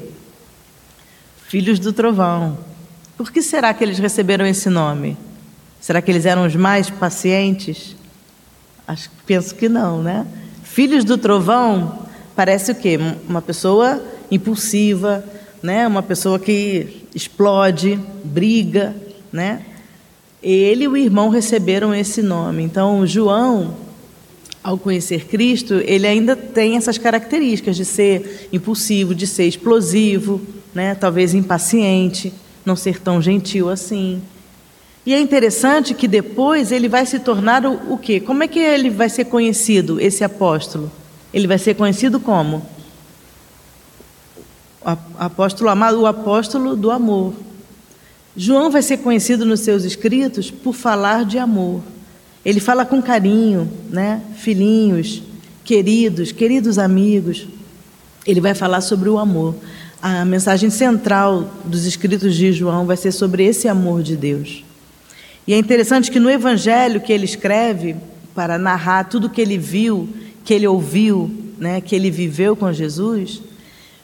Filhos 1.49 1.81
do 1.81 1.93
trovão. 1.93 2.57
Por 3.17 3.33
que 3.33 3.43
será 3.43 3.75
que 3.75 3.83
eles 3.83 3.99
receberam 3.99 4.47
esse 4.47 4.71
nome? 4.71 5.17
Será 5.81 6.01
que 6.01 6.09
eles 6.09 6.25
eram 6.25 6.47
os 6.47 6.55
mais 6.55 6.89
pacientes? 6.89 7.97
Acho, 8.87 9.11
penso 9.27 9.57
que 9.57 9.69
não, 9.69 10.01
né? 10.01 10.25
Filhos 10.73 11.05
do 11.05 11.19
trovão 11.19 11.99
parece 12.35 12.73
o 12.73 12.75
quê? 12.75 12.99
Uma 13.29 13.43
pessoa 13.43 14.03
impulsiva, 14.31 15.23
né? 15.63 15.87
Uma 15.87 16.03
pessoa 16.03 16.39
que 16.39 17.05
explode, 17.15 18.01
briga, 18.25 18.97
né? 19.31 19.67
Ele 20.43 20.85
e 20.85 20.89
o 20.89 20.97
irmão 20.97 21.29
receberam 21.29 21.95
esse 21.95 22.23
nome. 22.23 22.63
Então, 22.63 23.07
João, 23.07 23.77
ao 24.65 24.79
conhecer 24.79 25.27
Cristo, 25.27 25.75
ele 25.85 26.07
ainda 26.07 26.35
tem 26.35 26.75
essas 26.79 26.97
características 26.97 27.77
de 27.77 27.85
ser 27.85 28.49
impulsivo, 28.51 29.15
de 29.15 29.27
ser 29.27 29.45
explosivo, 29.45 30.41
né? 30.75 30.95
Talvez 30.95 31.35
impaciente, 31.35 32.33
não 32.65 32.77
ser 32.77 32.99
tão 32.99 33.21
gentil 33.21 33.69
assim. 33.69 34.23
E 35.05 35.13
é 35.15 35.21
interessante 35.21 35.95
que 35.95 36.07
depois 36.07 36.71
ele 36.71 36.89
vai 36.89 37.05
se 37.05 37.19
tornar 37.19 37.67
o, 37.67 37.95
o 37.95 37.99
quê? 37.99 38.21
Como 38.21 38.43
é 38.43 38.49
que 38.49 38.61
ele 38.61 38.89
vai 38.89 39.09
ser 39.09 39.25
conhecido, 39.25 40.01
esse 40.01 40.23
apóstolo? 40.23 40.91
Ele 41.35 41.47
vai 41.47 41.59
ser 41.59 41.75
conhecido 41.75 42.21
como? 42.21 42.65
apóstolo 44.85 45.71
amado, 45.71 46.01
o 46.01 46.07
apóstolo 46.07 46.75
do 46.75 46.91
amor. 46.91 47.35
João 48.37 48.71
vai 48.71 48.83
ser 48.83 48.99
conhecido 48.99 49.45
nos 49.45 49.61
seus 49.61 49.85
escritos 49.85 50.51
por 50.51 50.75
falar 50.75 51.25
de 51.25 51.39
amor. 51.39 51.81
Ele 52.45 52.59
fala 52.59 52.85
com 52.85 53.01
carinho, 53.01 53.71
né? 53.89 54.21
Filhinhos, 54.37 55.23
queridos, 55.65 56.33
queridos 56.33 56.79
amigos. 56.79 57.47
Ele 58.27 58.41
vai 58.41 58.55
falar 58.55 58.81
sobre 58.81 59.09
o 59.09 59.19
amor. 59.19 59.55
A 60.01 60.25
mensagem 60.25 60.71
central 60.71 61.49
dos 61.65 61.87
escritos 61.87 62.35
de 62.35 62.53
João 62.53 62.87
vai 62.87 62.97
ser 62.97 63.13
sobre 63.13 63.45
esse 63.45 63.69
amor 63.69 64.03
de 64.03 64.17
Deus. 64.17 64.65
E 65.47 65.55
é 65.55 65.59
interessante 65.59 66.11
que 66.11 66.21
no 66.21 66.31
evangelho 66.31 67.01
que 67.01 67.13
ele 67.13 67.25
escreve 67.25 67.97
para 68.35 68.59
narrar 68.59 69.05
tudo 69.05 69.31
que 69.31 69.41
ele 69.41 69.59
viu, 69.59 70.09
que 70.45 70.55
ele 70.55 70.67
ouviu, 70.67 71.31
né, 71.59 71.81
que 71.81 71.95
ele 71.95 72.11
viveu 72.11 72.55
com 72.55 72.73
Jesus, 72.73 73.43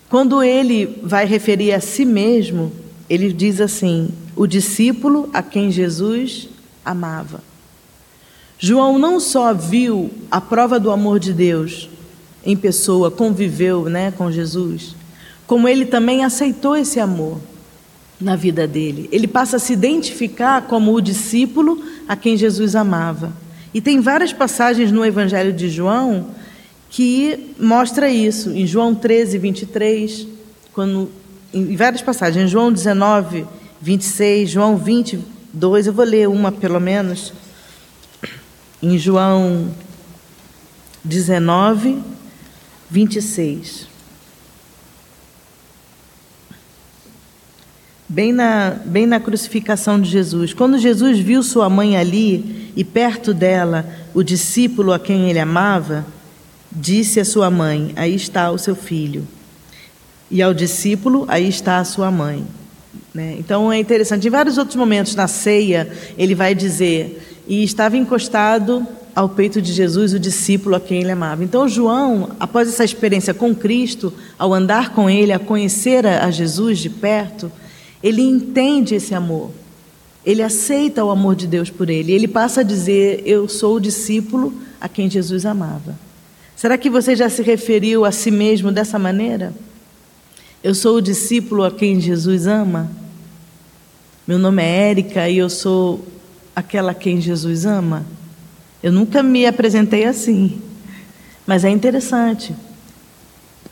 quando 0.09 0.42
ele 0.42 0.99
vai 1.02 1.26
referir 1.26 1.73
a 1.73 1.80
si 1.80 2.04
mesmo, 2.04 2.73
ele 3.09 3.33
diz 3.33 3.61
assim: 3.61 4.11
o 4.35 4.47
discípulo 4.47 5.28
a 5.33 5.42
quem 5.42 5.71
Jesus 5.71 6.49
amava. 6.85 7.42
João 8.59 8.99
não 8.99 9.21
só 9.21 9.54
viu 9.54 10.11
a 10.30 10.40
prova 10.40 10.80
do 10.80 10.90
amor 10.90 11.21
de 11.21 11.33
Deus 11.33 11.88
em 12.45 12.57
pessoa, 12.57 13.11
conviveu 13.11 13.88
né, 13.88 14.11
com 14.11 14.33
Jesus, 14.33 14.97
como 15.47 15.68
ele 15.68 15.85
também 15.85 16.25
aceitou 16.25 16.76
esse 16.76 16.99
amor 16.99 17.38
na 18.20 18.34
vida 18.34 18.66
dele. 18.66 19.08
Ele 19.12 19.26
passa 19.26 19.56
a 19.56 19.60
se 19.60 19.72
identificar 19.72 20.62
como 20.62 20.94
o 20.94 21.00
discípulo 21.00 21.82
a 22.06 22.16
quem 22.16 22.37
Jesus 22.37 22.75
amava. 22.75 23.32
E 23.72 23.80
tem 23.80 24.00
várias 24.00 24.32
passagens 24.32 24.90
no 24.90 25.04
Evangelho 25.04 25.52
de 25.52 25.68
João 25.68 26.28
que 26.90 27.54
mostra 27.58 28.10
isso. 28.10 28.50
Em 28.50 28.66
João 28.66 28.94
13, 28.94 29.38
23, 29.38 30.26
quando, 30.72 31.10
em 31.52 31.76
várias 31.76 32.02
passagens, 32.02 32.44
em 32.44 32.48
João 32.48 32.72
19, 32.72 33.46
26, 33.80 34.50
João 34.50 34.76
22, 34.76 35.87
eu 35.87 35.92
vou 35.92 36.04
ler 36.04 36.28
uma 36.28 36.50
pelo 36.50 36.80
menos. 36.80 37.32
Em 38.82 38.96
João 38.98 39.68
19, 41.04 41.98
26. 42.90 43.98
Bem 48.09 48.33
na, 48.33 48.77
bem 48.85 49.07
na 49.07 49.21
crucificação 49.21 50.00
de 50.00 50.09
Jesus. 50.09 50.55
Quando 50.55 50.79
Jesus 50.79 51.19
viu 51.19 51.43
sua 51.43 51.69
mãe 51.69 51.97
ali 51.97 52.73
e 52.75 52.83
perto 52.83 53.35
dela 53.35 53.87
o 54.15 54.23
discípulo 54.23 54.93
a 54.93 54.99
quem 54.99 55.29
ele 55.29 55.38
amava, 55.38 56.07
Disse 56.71 57.19
a 57.19 57.25
sua 57.25 57.50
mãe: 57.50 57.93
Aí 57.97 58.15
está 58.15 58.50
o 58.50 58.59
seu 58.59 58.77
filho. 58.77 59.27
E 60.31 60.43
ao 60.43 60.53
discípulo: 60.53 61.25
Aí 61.29 61.49
está 61.49 61.79
a 61.79 61.85
sua 61.85 62.11
mãe. 62.11 62.45
Né? 63.15 63.37
Então 63.38 63.73
é 63.73 63.79
interessante. 63.79 64.27
Em 64.27 64.31
vários 64.31 64.59
outros 64.59 64.77
momentos 64.77 65.15
na 65.15 65.27
ceia, 65.27 65.91
ele 66.17 66.35
vai 66.35 66.55
dizer: 66.55 67.43
E 67.49 67.65
estava 67.65 67.97
encostado 67.97 68.87
ao 69.15 69.31
peito 69.31 69.62
de 69.62 69.73
Jesus 69.73 70.12
o 70.12 70.21
discípulo 70.21 70.77
a 70.77 70.81
quem 70.81 71.00
ele 71.00 71.11
amava. 71.11 71.43
Então 71.43 71.67
João, 71.67 72.31
após 72.38 72.69
essa 72.69 72.85
experiência 72.85 73.33
com 73.33 73.55
Cristo, 73.55 74.12
ao 74.38 74.53
andar 74.53 74.91
com 74.91 75.09
ele, 75.09 75.33
a 75.33 75.38
conhecer 75.38 76.07
a 76.07 76.31
Jesus 76.31 76.79
de 76.79 76.91
perto, 76.91 77.50
ele 78.02 78.23
entende 78.23 78.95
esse 78.95 79.14
amor. 79.14 79.50
Ele 80.25 80.43
aceita 80.43 81.05
o 81.05 81.11
amor 81.11 81.35
de 81.35 81.47
Deus 81.47 81.71
por 81.71 81.88
ele. 81.88 82.12
Ele 82.12 82.28
passa 82.28 82.61
a 82.61 82.64
dizer: 82.64 83.23
Eu 83.25 83.49
sou 83.49 83.76
o 83.76 83.81
discípulo 83.81 84.52
a 84.81 84.88
quem 84.88 85.09
Jesus 85.09 85.47
amava. 85.47 85.99
Será 86.55 86.76
que 86.76 86.90
você 86.90 87.14
já 87.14 87.28
se 87.31 87.43
referiu 87.43 88.05
a 88.05 88.12
si 88.12 88.31
mesmo 88.31 88.71
dessa 88.73 88.99
maneira? 88.99 89.55
Eu 90.62 90.75
sou 90.75 90.97
o 90.97 91.00
discípulo 91.00 91.62
a 91.62 91.71
quem 91.71 92.00
Jesus 92.00 92.47
ama? 92.47 92.90
Meu 94.26 94.38
nome 94.38 94.62
é 94.62 94.90
Érica 94.90 95.28
e 95.28 95.38
eu 95.38 95.49
sou 95.49 96.05
aquela 96.55 96.90
a 96.90 96.95
quem 96.95 97.21
Jesus 97.21 97.64
ama? 97.64 98.05
Eu 98.83 98.93
nunca 98.93 99.23
me 99.23 99.47
apresentei 99.47 100.05
assim, 100.05 100.61
mas 101.47 101.64
é 101.64 101.71
interessante 101.71 102.55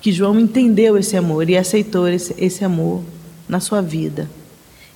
que 0.00 0.12
João 0.12 0.38
entendeu 0.38 0.96
esse 0.96 1.16
amor 1.16 1.50
e 1.50 1.56
aceitou 1.56 2.08
esse, 2.08 2.34
esse 2.38 2.64
amor 2.64 3.02
na 3.48 3.60
sua 3.60 3.80
vida. 3.80 4.28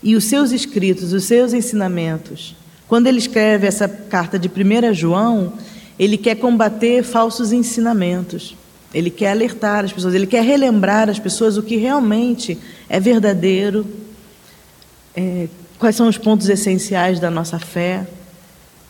E 0.02 0.16
os 0.16 0.24
seus 0.24 0.50
escritos, 0.50 1.12
os 1.12 1.24
seus 1.24 1.52
ensinamentos, 1.52 2.56
quando 2.88 3.06
ele 3.06 3.18
escreve 3.18 3.66
essa 3.66 3.86
carta 3.88 4.38
de 4.38 4.48
1 4.48 4.94
João, 4.94 5.52
ele 5.98 6.16
quer 6.16 6.36
combater 6.36 7.04
falsos 7.04 7.52
ensinamentos. 7.52 8.56
Ele 8.92 9.10
quer 9.10 9.30
alertar 9.30 9.84
as 9.84 9.92
pessoas, 9.92 10.14
ele 10.14 10.26
quer 10.26 10.42
relembrar 10.42 11.08
as 11.08 11.18
pessoas 11.18 11.56
o 11.56 11.62
que 11.62 11.76
realmente 11.76 12.58
é 12.88 12.98
verdadeiro, 12.98 13.86
é, 15.14 15.46
quais 15.78 15.94
são 15.94 16.08
os 16.08 16.18
pontos 16.18 16.48
essenciais 16.48 17.20
da 17.20 17.30
nossa 17.30 17.58
fé. 17.58 18.06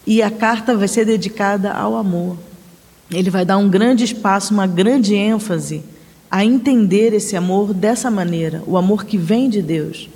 E 0.07 0.23
a 0.23 0.31
carta 0.31 0.75
vai 0.75 0.89
ser 0.89 1.05
dedicada 1.05 1.73
ao 1.73 1.97
amor. 1.97 2.39
Ele 3.11 3.29
vai 3.29 3.45
dar 3.45 3.59
um 3.59 3.69
grande 3.69 4.05
espaço, 4.05 4.55
uma 4.55 4.67
grande 4.67 5.15
ênfase 5.15 5.83
a 6.31 6.45
entender 6.45 7.13
esse 7.13 7.37
amor 7.37 7.75
dessa 7.75 8.11
maneira, 8.11 8.63
o 8.67 8.77
amor 8.77 9.05
que 9.05 9.19
vem 9.19 9.51
de 9.51 9.61
Deus. 9.61 10.09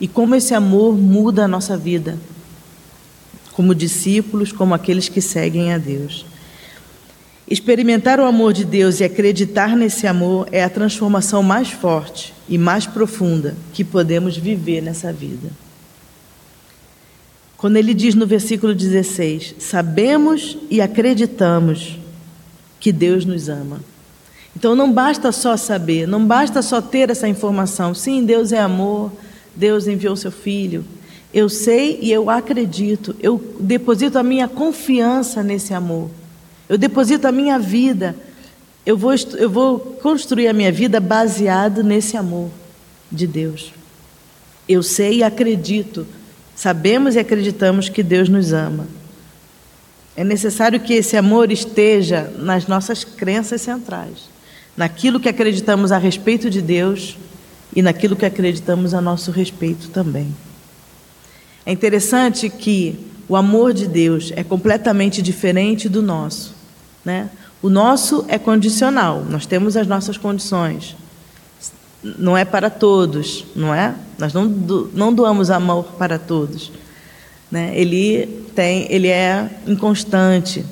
E 0.00 0.06
como 0.06 0.34
esse 0.34 0.54
amor 0.54 0.96
muda 0.96 1.44
a 1.44 1.48
nossa 1.48 1.76
vida 1.76 2.18
como 3.58 3.74
discípulos, 3.74 4.52
como 4.52 4.72
aqueles 4.72 5.08
que 5.08 5.20
seguem 5.20 5.72
a 5.72 5.78
Deus. 5.78 6.24
Experimentar 7.50 8.20
o 8.20 8.24
amor 8.24 8.52
de 8.52 8.64
Deus 8.64 9.00
e 9.00 9.04
acreditar 9.04 9.76
nesse 9.76 10.06
amor 10.06 10.48
é 10.52 10.62
a 10.62 10.70
transformação 10.70 11.42
mais 11.42 11.68
forte 11.68 12.32
e 12.48 12.56
mais 12.56 12.86
profunda 12.86 13.56
que 13.72 13.82
podemos 13.82 14.36
viver 14.36 14.80
nessa 14.80 15.12
vida. 15.12 15.50
Quando 17.56 17.74
ele 17.78 17.94
diz 17.94 18.14
no 18.14 18.28
versículo 18.28 18.72
16: 18.76 19.56
Sabemos 19.58 20.56
e 20.70 20.80
acreditamos 20.80 21.98
que 22.78 22.92
Deus 22.92 23.24
nos 23.24 23.48
ama. 23.48 23.80
Então 24.58 24.74
não 24.74 24.92
basta 24.92 25.30
só 25.30 25.56
saber, 25.56 26.08
não 26.08 26.26
basta 26.26 26.62
só 26.62 26.80
ter 26.80 27.10
essa 27.10 27.28
informação. 27.28 27.94
Sim, 27.94 28.24
Deus 28.24 28.50
é 28.50 28.58
amor, 28.58 29.12
Deus 29.54 29.86
enviou 29.86 30.16
seu 30.16 30.32
filho. 30.32 30.84
Eu 31.32 31.48
sei 31.48 31.96
e 32.02 32.10
eu 32.10 32.28
acredito, 32.28 33.14
eu 33.20 33.54
deposito 33.60 34.18
a 34.18 34.22
minha 34.24 34.48
confiança 34.48 35.44
nesse 35.44 35.72
amor. 35.72 36.10
Eu 36.68 36.76
deposito 36.76 37.28
a 37.28 37.30
minha 37.30 37.56
vida, 37.56 38.16
eu 38.84 38.96
vou, 38.96 39.14
eu 39.36 39.48
vou 39.48 39.78
construir 39.78 40.48
a 40.48 40.52
minha 40.52 40.72
vida 40.72 40.98
baseado 40.98 41.84
nesse 41.84 42.16
amor 42.16 42.50
de 43.12 43.28
Deus. 43.28 43.72
Eu 44.68 44.82
sei 44.82 45.18
e 45.18 45.22
acredito, 45.22 46.04
sabemos 46.56 47.14
e 47.14 47.20
acreditamos 47.20 47.88
que 47.88 48.02
Deus 48.02 48.28
nos 48.28 48.52
ama. 48.52 48.88
É 50.16 50.24
necessário 50.24 50.80
que 50.80 50.94
esse 50.94 51.16
amor 51.16 51.52
esteja 51.52 52.32
nas 52.38 52.66
nossas 52.66 53.04
crenças 53.04 53.60
centrais, 53.60 54.36
naquilo 54.78 55.18
que 55.18 55.28
acreditamos 55.28 55.90
a 55.90 55.98
respeito 55.98 56.48
de 56.48 56.62
Deus 56.62 57.18
e 57.74 57.82
naquilo 57.82 58.14
que 58.14 58.24
acreditamos 58.24 58.94
a 58.94 59.00
nosso 59.00 59.32
respeito 59.32 59.88
também. 59.88 60.32
É 61.66 61.72
interessante 61.72 62.48
que 62.48 62.96
o 63.28 63.34
amor 63.34 63.74
de 63.74 63.88
Deus 63.88 64.32
é 64.36 64.44
completamente 64.44 65.20
diferente 65.20 65.88
do 65.88 66.00
nosso. 66.00 66.54
Né? 67.04 67.28
O 67.60 67.68
nosso 67.68 68.24
é 68.28 68.38
condicional, 68.38 69.24
nós 69.28 69.46
temos 69.46 69.76
as 69.76 69.88
nossas 69.88 70.16
condições. 70.16 70.96
Não 72.00 72.36
é 72.36 72.44
para 72.44 72.70
todos, 72.70 73.44
não 73.56 73.74
é? 73.74 73.96
Nós 74.16 74.32
não, 74.32 74.46
do, 74.46 74.88
não 74.94 75.12
doamos 75.12 75.50
amor 75.50 75.86
para 75.98 76.20
todos. 76.20 76.70
Né? 77.50 77.72
Ele, 77.74 78.44
tem, 78.54 78.86
ele 78.92 79.08
é 79.08 79.50
inconstante, 79.66 80.64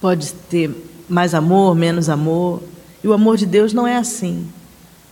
pode 0.00 0.32
ter 0.48 0.70
mais 1.08 1.34
amor, 1.34 1.74
menos 1.74 2.08
amor. 2.08 2.62
E 3.02 3.08
o 3.08 3.12
amor 3.12 3.36
de 3.36 3.46
Deus 3.46 3.72
não 3.72 3.86
é 3.86 3.96
assim. 3.96 4.46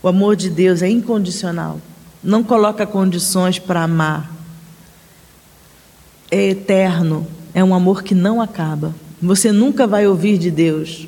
O 0.01 0.07
amor 0.07 0.35
de 0.35 0.49
Deus 0.49 0.81
é 0.81 0.89
incondicional. 0.89 1.79
Não 2.23 2.43
coloca 2.43 2.85
condições 2.85 3.59
para 3.59 3.83
amar 3.83 4.39
é 6.31 6.49
eterno, 6.49 7.25
é 7.53 7.63
um 7.63 7.73
amor 7.73 8.03
que 8.03 8.13
não 8.13 8.41
acaba. 8.41 8.93
Você 9.21 9.51
nunca 9.51 9.87
vai 9.87 10.07
ouvir 10.07 10.37
de 10.37 10.51
Deus, 10.51 11.07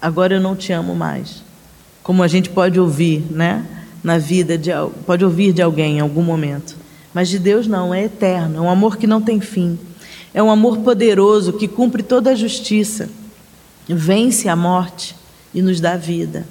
agora 0.00 0.34
eu 0.34 0.40
não 0.40 0.56
te 0.56 0.72
amo 0.72 0.94
mais. 0.94 1.42
Como 2.02 2.22
a 2.22 2.28
gente 2.28 2.50
pode 2.50 2.80
ouvir, 2.80 3.24
né? 3.30 3.64
Na 4.02 4.18
vida, 4.18 4.58
de, 4.58 4.70
pode 5.06 5.24
ouvir 5.24 5.52
de 5.52 5.62
alguém 5.62 5.98
em 5.98 6.00
algum 6.00 6.22
momento. 6.22 6.76
Mas 7.14 7.28
de 7.28 7.38
Deus 7.38 7.66
não, 7.66 7.94
é 7.94 8.04
eterno, 8.04 8.56
é 8.56 8.60
um 8.60 8.70
amor 8.70 8.96
que 8.96 9.06
não 9.06 9.20
tem 9.20 9.40
fim. 9.40 9.78
É 10.34 10.42
um 10.42 10.50
amor 10.50 10.78
poderoso 10.78 11.52
que 11.52 11.68
cumpre 11.68 12.02
toda 12.02 12.30
a 12.30 12.34
justiça, 12.34 13.08
vence 13.86 14.48
a 14.48 14.56
morte 14.56 15.14
e 15.54 15.62
nos 15.62 15.80
dá 15.80 15.96
vida. 15.96 16.46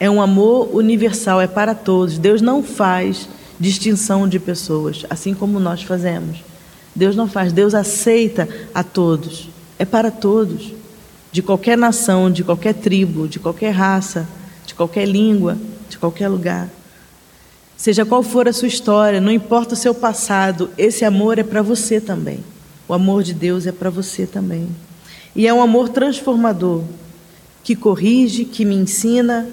É 0.00 0.08
um 0.08 0.22
amor 0.22 0.74
universal, 0.74 1.40
é 1.40 1.46
para 1.46 1.74
todos. 1.74 2.18
Deus 2.18 2.40
não 2.40 2.62
faz 2.62 3.28
distinção 3.58 4.28
de 4.28 4.38
pessoas, 4.38 5.04
assim 5.10 5.34
como 5.34 5.58
nós 5.58 5.82
fazemos. 5.82 6.38
Deus 6.94 7.16
não 7.16 7.28
faz, 7.28 7.52
Deus 7.52 7.74
aceita 7.74 8.48
a 8.74 8.82
todos, 8.82 9.48
é 9.78 9.84
para 9.84 10.10
todos, 10.10 10.72
de 11.30 11.42
qualquer 11.42 11.76
nação, 11.76 12.30
de 12.30 12.42
qualquer 12.42 12.74
tribo, 12.74 13.28
de 13.28 13.38
qualquer 13.38 13.70
raça, 13.70 14.26
de 14.66 14.74
qualquer 14.74 15.06
língua, 15.06 15.56
de 15.88 15.98
qualquer 15.98 16.28
lugar. 16.28 16.68
Seja 17.76 18.04
qual 18.04 18.22
for 18.22 18.48
a 18.48 18.52
sua 18.52 18.66
história, 18.66 19.20
não 19.20 19.30
importa 19.30 19.74
o 19.74 19.76
seu 19.76 19.94
passado, 19.94 20.70
esse 20.76 21.04
amor 21.04 21.38
é 21.38 21.44
para 21.44 21.62
você 21.62 22.00
também. 22.00 22.40
O 22.88 22.94
amor 22.94 23.22
de 23.22 23.34
Deus 23.34 23.66
é 23.66 23.72
para 23.72 23.90
você 23.90 24.26
também. 24.26 24.68
E 25.36 25.46
é 25.46 25.54
um 25.54 25.62
amor 25.62 25.90
transformador, 25.90 26.82
que 27.68 27.76
corrige, 27.76 28.46
que 28.46 28.64
me 28.64 28.74
ensina, 28.74 29.46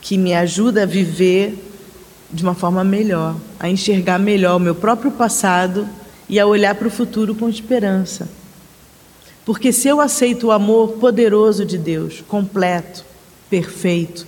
que 0.00 0.18
me 0.18 0.34
ajuda 0.34 0.82
a 0.82 0.84
viver 0.84 1.56
de 2.28 2.42
uma 2.42 2.56
forma 2.56 2.82
melhor, 2.82 3.36
a 3.60 3.68
enxergar 3.68 4.18
melhor 4.18 4.56
o 4.56 4.58
meu 4.58 4.74
próprio 4.74 5.12
passado 5.12 5.88
e 6.28 6.40
a 6.40 6.44
olhar 6.44 6.74
para 6.74 6.88
o 6.88 6.90
futuro 6.90 7.36
com 7.36 7.48
esperança. 7.48 8.28
Porque 9.44 9.72
se 9.72 9.86
eu 9.86 10.00
aceito 10.00 10.48
o 10.48 10.50
amor 10.50 10.94
poderoso 10.94 11.64
de 11.64 11.78
Deus, 11.78 12.20
completo, 12.26 13.04
perfeito, 13.48 14.26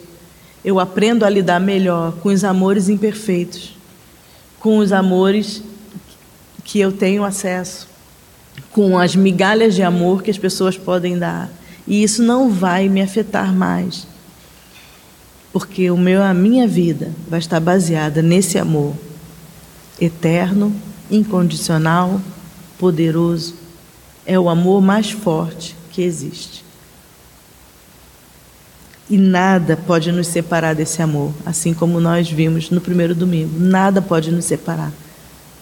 eu 0.64 0.78
aprendo 0.78 1.24
a 1.24 1.28
lidar 1.28 1.58
melhor 1.58 2.12
com 2.22 2.28
os 2.28 2.44
amores 2.44 2.88
imperfeitos, 2.88 3.76
com 4.60 4.78
os 4.78 4.92
amores 4.92 5.60
que 6.62 6.78
eu 6.78 6.92
tenho 6.92 7.24
acesso, 7.24 7.88
com 8.70 8.96
as 8.96 9.16
migalhas 9.16 9.74
de 9.74 9.82
amor 9.82 10.22
que 10.22 10.30
as 10.30 10.38
pessoas 10.38 10.78
podem 10.78 11.18
dar. 11.18 11.50
E 11.90 12.02
isso 12.02 12.22
não 12.22 12.48
vai 12.48 12.88
me 12.88 13.02
afetar 13.02 13.52
mais 13.52 14.06
porque 15.52 15.90
o 15.90 15.96
meu, 15.96 16.22
a 16.22 16.32
minha 16.32 16.66
vida 16.66 17.10
vai 17.28 17.40
estar 17.40 17.58
baseada 17.58 18.22
nesse 18.22 18.58
amor 18.58 18.94
eterno, 20.00 20.74
incondicional, 21.10 22.20
poderoso. 22.78 23.54
É 24.24 24.38
o 24.38 24.48
amor 24.48 24.80
mais 24.80 25.10
forte 25.10 25.76
que 25.90 26.02
existe. 26.02 26.64
E 29.08 29.18
nada 29.18 29.76
pode 29.76 30.12
nos 30.12 30.28
separar 30.28 30.74
desse 30.74 31.02
amor, 31.02 31.32
assim 31.44 31.74
como 31.74 31.98
nós 31.98 32.30
vimos 32.30 32.70
no 32.70 32.80
primeiro 32.80 33.14
domingo. 33.14 33.58
Nada 33.58 34.00
pode 34.00 34.30
nos 34.30 34.44
separar. 34.44 34.92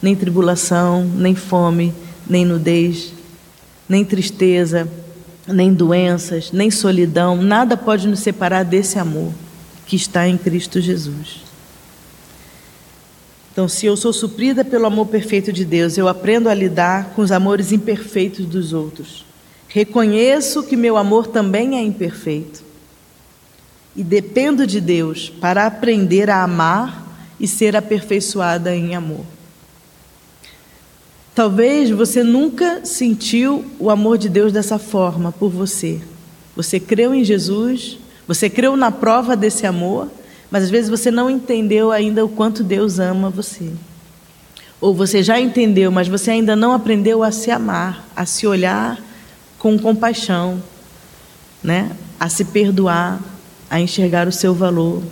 Nem 0.03 0.14
tribulação, 0.14 1.03
nem 1.03 1.35
fome, 1.35 1.95
nem 2.29 2.45
nudez, 2.45 3.14
nem 3.88 4.05
tristeza, 4.05 4.87
nem 5.49 5.73
doenças, 5.73 6.53
nem 6.53 6.71
solidão. 6.71 7.37
Nada 7.37 7.77
pode 7.77 8.07
nos 8.07 8.21
separar 8.21 8.65
desse 8.65 8.99
amor 8.99 9.33
que 9.87 9.97
está 9.97 10.29
em 10.29 10.37
Cristo 10.37 10.81
Jesus. 10.81 11.49
Então, 13.53 13.67
se 13.67 13.87
eu 13.87 13.97
sou 13.97 14.13
suprida 14.13 14.65
pelo 14.65 14.87
amor 14.87 15.07
perfeito 15.07 15.53
de 15.53 15.65
Deus, 15.65 15.99
eu 15.99 16.07
aprendo 16.07 16.49
a 16.49 16.55
lidar 16.55 17.11
com 17.17 17.23
os 17.23 17.33
amores 17.33 17.73
imperfeitos 17.73 18.47
dos 18.47 18.73
outros. 18.73 19.25
Reconheço 19.67 20.63
que 20.63 20.77
meu 20.77 20.97
amor 20.97 21.27
também 21.27 21.77
é 21.77 21.83
imperfeito. 21.83 22.63
E 23.97 24.05
dependo 24.05 24.67
de 24.67 24.81
Deus 24.81 25.29
para 25.29 25.67
aprender 25.67 26.31
a 26.31 26.45
amar 26.45 27.05
e 27.41 27.49
ser 27.49 27.75
aperfeiçoada 27.75 28.75
em 28.75 28.95
amor. 28.95 29.25
Talvez 31.38 31.88
você 31.90 32.24
nunca 32.24 32.85
sentiu 32.85 33.64
o 33.79 33.90
amor 33.90 34.18
de 34.18 34.29
Deus 34.29 34.53
dessa 34.53 34.77
forma 34.77 35.31
por 35.31 35.51
você. 35.51 36.01
Você 36.57 36.81
creu 36.81 37.14
em 37.14 37.22
Jesus, 37.22 37.96
você 38.27 38.51
creu 38.51 38.77
na 38.77 38.90
prova 38.90 39.37
desse 39.37 39.64
amor, 39.64 40.11
mas 40.51 40.64
às 40.64 40.70
vezes 40.70 40.90
você 40.90 41.12
não 41.12 41.31
entendeu 41.31 41.92
ainda 41.92 42.24
o 42.24 42.29
quanto 42.29 42.64
Deus 42.64 42.98
ama 42.98 43.31
você. 43.31 43.70
Ou 44.81 44.92
você 44.92 45.22
já 45.22 45.38
entendeu, 45.38 45.92
mas 45.92 46.09
você 46.09 46.33
ainda 46.33 46.57
não 46.57 46.72
aprendeu 46.72 47.22
a 47.22 47.31
se 47.31 47.53
amar, 47.53 48.05
a 48.16 48.27
se 48.27 48.44
olhar 48.44 49.01
com 49.61 49.79
compaixão, 49.79 50.61
né? 51.62 51.92
a 52.18 52.29
se 52.29 52.46
perdoar, 52.46 53.20
a 53.70 53.81
enxergar 53.81 54.27
o 54.27 54.33
seu 54.33 54.53
valor. 54.53 55.05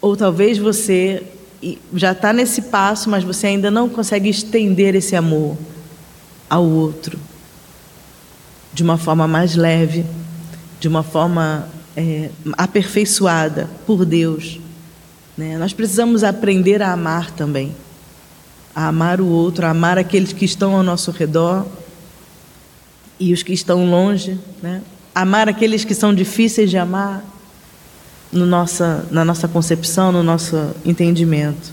Ou 0.00 0.16
talvez 0.16 0.58
você 0.58 1.22
já 1.94 2.12
está 2.12 2.32
nesse 2.32 2.62
passo, 2.62 3.08
mas 3.08 3.24
você 3.24 3.48
ainda 3.48 3.70
não 3.70 3.88
consegue 3.88 4.28
estender 4.28 4.94
esse 4.94 5.16
amor 5.16 5.56
ao 6.48 6.64
outro 6.64 7.18
de 8.72 8.82
uma 8.82 8.98
forma 8.98 9.26
mais 9.26 9.56
leve, 9.56 10.04
de 10.78 10.86
uma 10.86 11.02
forma 11.02 11.66
é, 11.96 12.28
aperfeiçoada 12.58 13.70
por 13.86 14.04
Deus. 14.04 14.60
Né? 15.36 15.56
Nós 15.56 15.72
precisamos 15.72 16.22
aprender 16.22 16.82
a 16.82 16.92
amar 16.92 17.30
também, 17.30 17.74
a 18.74 18.88
amar 18.88 19.18
o 19.18 19.26
outro, 19.26 19.64
a 19.64 19.70
amar 19.70 19.96
aqueles 19.96 20.34
que 20.34 20.44
estão 20.44 20.76
ao 20.76 20.82
nosso 20.82 21.10
redor 21.10 21.66
e 23.18 23.32
os 23.32 23.42
que 23.42 23.54
estão 23.54 23.88
longe, 23.88 24.38
né? 24.62 24.82
amar 25.14 25.48
aqueles 25.48 25.82
que 25.82 25.94
são 25.94 26.14
difíceis 26.14 26.68
de 26.68 26.76
amar 26.76 27.24
no 28.32 28.46
nossa, 28.46 29.06
na 29.10 29.24
nossa 29.24 29.46
concepção, 29.48 30.12
no 30.12 30.22
nosso 30.22 30.56
entendimento. 30.84 31.72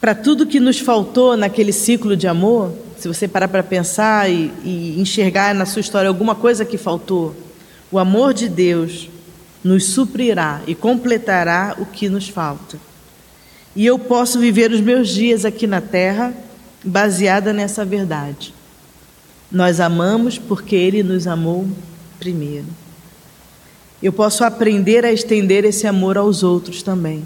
Para 0.00 0.14
tudo 0.14 0.46
que 0.46 0.58
nos 0.58 0.80
faltou 0.80 1.36
naquele 1.36 1.72
ciclo 1.72 2.16
de 2.16 2.26
amor, 2.26 2.72
se 2.98 3.06
você 3.06 3.28
parar 3.28 3.48
para 3.48 3.62
pensar 3.62 4.30
e, 4.30 4.52
e 4.64 5.00
enxergar 5.00 5.54
na 5.54 5.64
sua 5.66 5.80
história 5.80 6.08
alguma 6.08 6.34
coisa 6.34 6.64
que 6.64 6.76
faltou, 6.76 7.34
o 7.90 7.98
amor 7.98 8.34
de 8.34 8.48
Deus 8.48 9.08
nos 9.62 9.84
suprirá 9.84 10.60
e 10.66 10.74
completará 10.74 11.76
o 11.78 11.86
que 11.86 12.08
nos 12.08 12.28
falta. 12.28 12.78
E 13.76 13.86
eu 13.86 13.98
posso 13.98 14.38
viver 14.38 14.70
os 14.72 14.80
meus 14.80 15.08
dias 15.08 15.44
aqui 15.44 15.66
na 15.66 15.80
terra 15.80 16.34
baseada 16.84 17.52
nessa 17.52 17.84
verdade. 17.84 18.52
Nós 19.50 19.80
amamos 19.80 20.38
porque 20.38 20.74
Ele 20.74 21.02
nos 21.02 21.26
amou 21.26 21.68
primeiro. 22.18 22.66
Eu 24.02 24.12
posso 24.12 24.44
aprender 24.44 25.04
a 25.04 25.12
estender 25.12 25.64
esse 25.64 25.86
amor 25.86 26.18
aos 26.18 26.42
outros 26.42 26.82
também. 26.82 27.22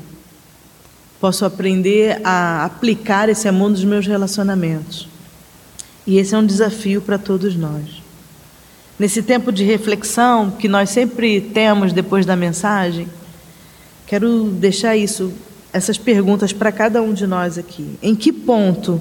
Posso 1.21 1.45
aprender 1.45 2.21
a 2.23 2.65
aplicar 2.65 3.29
esse 3.29 3.49
amor 3.49 3.71
nos 3.71 3.85
meus 3.85 4.07
relacionamentos. 4.07 5.09
E 6.07 6.19
esse 6.19 6.35
é 6.35 6.39
um 6.39 6.45
desafio 6.45 7.01
para 7.01 7.19
todos 7.19 7.57
nós. 7.57 8.03
Nesse 8.99 9.23
tempo 9.23 9.51
de 9.51 9.65
reflexão 9.65 10.51
que 10.51 10.69
nós 10.69 10.91
sempre 10.91 11.41
temos 11.41 11.93
depois 11.93 12.27
da 12.27 12.37
mensagem, 12.37 13.09
Quero 14.07 14.45
deixar 14.45 14.97
isso, 14.97 15.33
essas 15.73 15.99
perguntas 15.99 16.53
para 16.53 16.71
cada 16.71 17.03
um 17.03 17.13
de 17.13 17.27
nós 17.27 17.59
aqui. 17.59 17.99
Em 18.01 18.15
que 18.15 18.33
ponto 18.33 19.01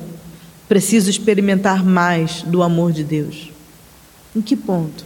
preciso 0.68 1.12
experimentar 1.12 1.86
mais 1.86 2.42
do 2.42 2.64
amor 2.64 2.92
de 2.92 3.04
Deus? 3.04 3.52
Em 4.36 4.42
que 4.42 4.56
ponto? 4.56 5.06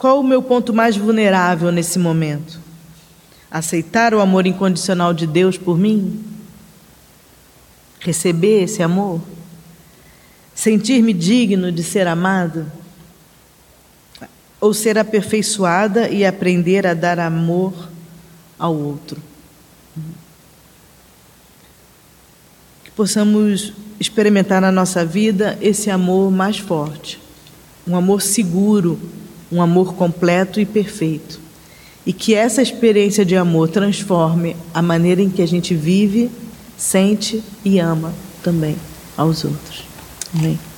Qual 0.00 0.18
o 0.18 0.24
meu 0.24 0.42
ponto 0.42 0.72
mais 0.72 0.96
vulnerável 0.96 1.70
nesse 1.70 1.98
momento? 1.98 2.58
Aceitar 3.50 4.14
o 4.14 4.20
amor 4.20 4.46
incondicional 4.46 5.12
de 5.12 5.26
Deus 5.26 5.58
por 5.58 5.76
mim? 5.76 6.24
Receber 7.98 8.62
esse 8.62 8.82
amor? 8.82 9.20
Sentir-me 10.54 11.12
digno 11.12 11.70
de 11.70 11.82
ser 11.82 12.06
amado? 12.06 12.72
Ou 14.58 14.72
ser 14.72 14.96
aperfeiçoada 14.96 16.08
e 16.08 16.24
aprender 16.24 16.86
a 16.86 16.94
dar 16.94 17.18
amor 17.18 17.74
ao 18.58 18.74
outro? 18.74 19.20
Que 22.84 22.90
possamos 22.92 23.74
experimentar 24.00 24.62
na 24.62 24.72
nossa 24.72 25.04
vida 25.04 25.58
esse 25.60 25.90
amor 25.90 26.30
mais 26.30 26.56
forte, 26.56 27.20
um 27.86 27.94
amor 27.94 28.22
seguro, 28.22 28.98
um 29.50 29.60
amor 29.60 29.94
completo 29.94 30.60
e 30.60 30.66
perfeito. 30.66 31.40
E 32.06 32.12
que 32.12 32.34
essa 32.34 32.62
experiência 32.62 33.24
de 33.24 33.36
amor 33.36 33.68
transforme 33.68 34.56
a 34.72 34.80
maneira 34.80 35.20
em 35.20 35.28
que 35.28 35.42
a 35.42 35.46
gente 35.46 35.74
vive, 35.74 36.30
sente 36.76 37.42
e 37.64 37.78
ama 37.78 38.12
também 38.42 38.76
aos 39.16 39.44
outros. 39.44 39.84
Amém. 40.34 40.69